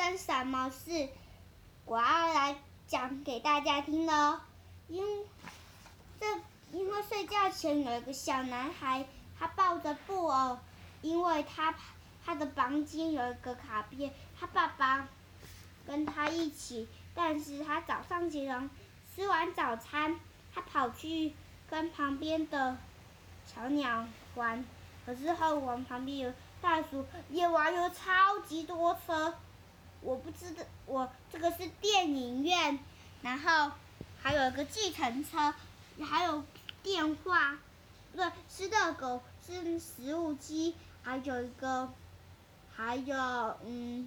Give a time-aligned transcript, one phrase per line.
[0.00, 1.10] 生什么事，
[1.84, 2.56] 我要来
[2.86, 4.40] 讲给大家听喽。
[4.88, 5.04] 因
[6.18, 6.26] 这
[6.72, 9.04] 因为睡觉前有一个小男孩，
[9.38, 10.58] 他抱着布偶，
[11.02, 11.74] 因为他
[12.24, 15.06] 他的房间有一个卡片，他爸爸
[15.86, 18.70] 跟他一起，但是他早上起床
[19.14, 20.18] 吃完早餐，
[20.54, 21.34] 他跑去
[21.68, 22.78] 跟旁边的
[23.44, 24.64] 小鸟玩，
[25.04, 26.32] 可是后往旁边有
[26.62, 29.34] 袋鼠，夜晚有超级多车，
[30.00, 32.78] 我不知道我这个是电影院，
[33.22, 33.72] 然后。
[34.22, 35.54] 还有一个计程车，
[36.04, 36.44] 还有
[36.82, 37.56] 电话，
[38.12, 41.88] 不对，是热狗，是食物机，还有一个，
[42.76, 43.16] 还有
[43.64, 44.06] 嗯，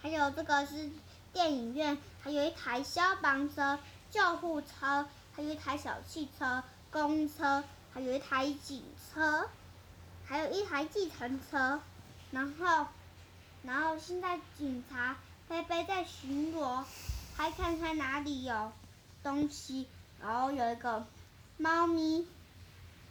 [0.00, 0.88] 还有这个是
[1.34, 3.78] 电影院，还有一台消防车、
[4.10, 5.06] 救护车，
[5.36, 8.82] 还有一台小汽车、公车，还有一台警
[9.12, 9.46] 车，
[10.24, 11.82] 还有一台计程车，
[12.30, 12.86] 然后，
[13.64, 15.16] 然后现在警察
[15.48, 16.84] 菲菲在巡逻。
[17.36, 18.70] 还看看哪里有
[19.20, 19.88] 东西，
[20.22, 21.04] 然后有一个
[21.58, 22.24] 猫咪，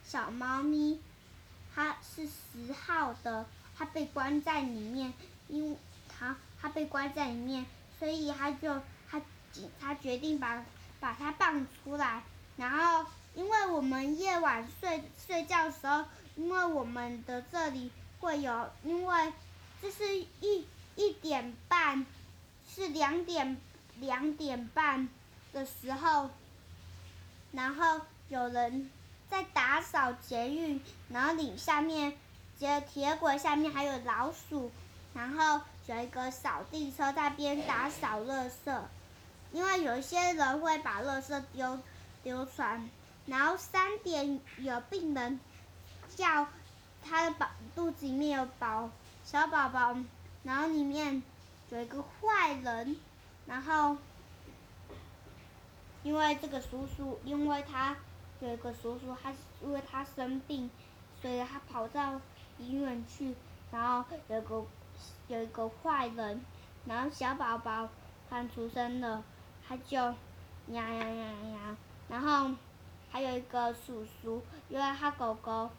[0.05, 0.97] 小猫咪，
[1.75, 3.45] 它是十号的，
[3.77, 5.13] 它被关在里面，
[5.49, 7.65] 因它它被关在里面，
[7.99, 8.81] 所以它就
[9.11, 10.63] 它警察决定把
[11.01, 12.23] 把它放出来，
[12.55, 16.05] 然后因为我们夜晚睡睡觉的时候，
[16.37, 19.33] 因为我们的这里会有，因为
[19.83, 22.07] 这是一一点半，
[22.67, 23.55] 是两点。
[23.99, 25.07] 两点半
[25.53, 26.31] 的时候，
[27.51, 28.89] 然后有人
[29.29, 32.17] 在打扫捷运，然后里下面
[32.57, 34.71] 接铁轨下面还有老鼠，
[35.13, 38.81] 然后有一个扫地车在边打扫垃圾，
[39.51, 41.79] 因为有些人会把垃圾丢
[42.23, 42.89] 丢船，
[43.27, 45.39] 然后三点有病人
[46.15, 46.47] 叫
[47.03, 48.89] 他的宝肚子里面有宝
[49.23, 49.95] 小宝宝，
[50.43, 51.23] 然后里面
[51.69, 52.95] 有一个坏人。
[53.45, 53.97] 然后，
[56.03, 57.95] 因为这个叔叔，因为他
[58.39, 60.69] 有一个叔叔，他因为他生病，
[61.21, 62.19] 所以他跑到
[62.57, 63.35] 医院去。
[63.71, 64.65] 然后有个
[65.27, 66.41] 有一个坏人，
[66.85, 67.89] 然后小宝宝
[68.29, 69.23] 刚出生了，
[69.67, 70.15] 他就呀
[70.67, 71.77] 呀呀呀。
[72.07, 72.51] 然后
[73.11, 75.69] 还有一个叔叔，因为他狗狗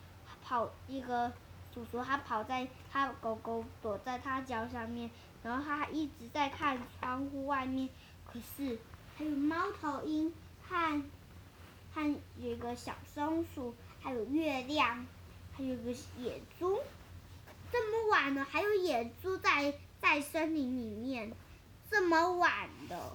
[0.42, 1.32] 跑一个
[1.74, 5.10] 叔叔，他跑在他狗狗躲在他脚上面。
[5.42, 7.90] 然后他一直在看窗户外面，
[8.24, 8.78] 可是
[9.18, 10.32] 还有猫头鹰，
[10.66, 11.02] 和
[11.92, 15.04] 和有一个小松鼠，还有月亮，
[15.52, 16.78] 还有个野猪。
[17.70, 21.30] 这么晚了，还有野猪在在森林里面，
[21.90, 23.12] 这么晚的。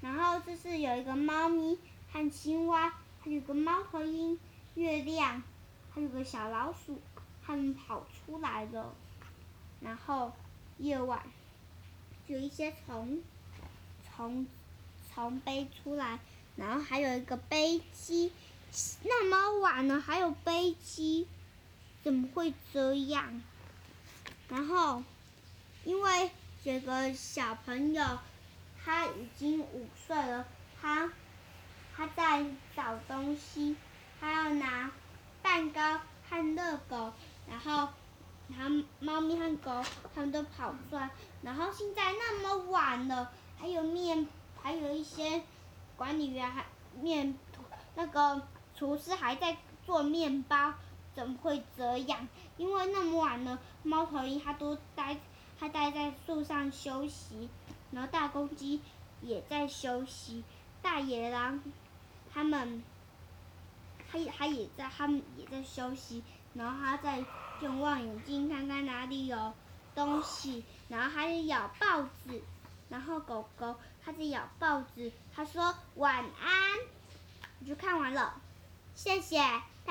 [0.00, 1.78] 然后这是有一个猫咪
[2.12, 4.38] 和青蛙，还有个猫头鹰，
[4.74, 5.42] 月亮，
[5.94, 7.00] 还有个小老鼠，
[7.46, 8.94] 他们跑出来了，
[9.80, 10.32] 然后。
[10.78, 11.22] 夜晚，
[12.26, 13.22] 有一些虫，
[14.04, 14.46] 从
[15.08, 16.18] 从飞出来，
[16.54, 18.30] 然后还有一个飞机，
[19.02, 21.26] 那么晚了还有飞机，
[22.02, 23.42] 怎么会这样？
[24.50, 25.02] 然后，
[25.84, 26.30] 因为
[26.62, 28.18] 这个小朋友
[28.84, 30.46] 他已经五岁了，
[30.78, 31.10] 他
[31.96, 32.44] 他在
[32.76, 33.76] 找东西，
[34.20, 34.92] 他要拿
[35.42, 37.14] 蛋糕和热狗，
[37.48, 37.88] 然后。
[38.48, 39.84] 然后猫咪和狗
[40.14, 41.10] 他们都跑出来，
[41.42, 44.24] 然后现在那么晚了，还有面，
[44.62, 45.42] 还有一些
[45.96, 46.64] 管理员还
[47.00, 47.36] 面，
[47.96, 48.40] 那个
[48.76, 50.74] 厨师还在做面包，
[51.12, 52.28] 怎么会这样？
[52.56, 55.16] 因为那么晚了，猫头鹰它都待，
[55.58, 57.48] 它待在树上休息，
[57.90, 58.80] 然后大公鸡
[59.22, 60.44] 也在休息，
[60.80, 61.60] 大野狼，
[62.32, 62.84] 他们。
[64.08, 66.22] 他也他也在，他们也在休息，
[66.56, 67.24] 然后他在
[67.60, 69.54] 用望远镜看看哪里有
[69.94, 72.42] 东西，然后他就咬报纸，
[72.88, 76.78] 然后狗狗它在咬报纸，他说晚安，
[77.60, 78.40] 我就看完了，
[78.94, 79.40] 谢谢。